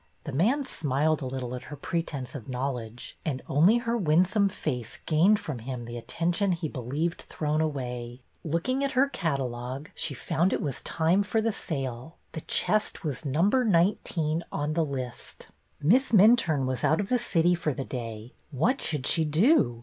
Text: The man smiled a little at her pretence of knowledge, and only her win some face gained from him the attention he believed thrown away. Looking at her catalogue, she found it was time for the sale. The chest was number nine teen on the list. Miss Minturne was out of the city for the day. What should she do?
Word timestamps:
The 0.23 0.31
man 0.31 0.65
smiled 0.65 1.21
a 1.21 1.27
little 1.27 1.53
at 1.53 1.65
her 1.65 1.75
pretence 1.75 2.33
of 2.33 2.49
knowledge, 2.49 3.19
and 3.23 3.43
only 3.47 3.77
her 3.77 3.95
win 3.95 4.25
some 4.25 4.49
face 4.49 4.97
gained 5.05 5.39
from 5.39 5.59
him 5.59 5.85
the 5.85 5.95
attention 5.95 6.53
he 6.53 6.67
believed 6.67 7.21
thrown 7.29 7.61
away. 7.61 8.23
Looking 8.43 8.83
at 8.83 8.93
her 8.93 9.07
catalogue, 9.07 9.91
she 9.93 10.15
found 10.15 10.53
it 10.53 10.59
was 10.59 10.81
time 10.81 11.21
for 11.21 11.39
the 11.39 11.51
sale. 11.51 12.17
The 12.31 12.41
chest 12.41 13.03
was 13.03 13.25
number 13.25 13.63
nine 13.63 13.99
teen 14.03 14.41
on 14.51 14.73
the 14.73 14.83
list. 14.83 15.49
Miss 15.79 16.11
Minturne 16.11 16.65
was 16.65 16.83
out 16.83 16.99
of 16.99 17.09
the 17.09 17.19
city 17.19 17.53
for 17.53 17.71
the 17.75 17.85
day. 17.85 18.33
What 18.49 18.81
should 18.81 19.05
she 19.05 19.23
do? 19.23 19.79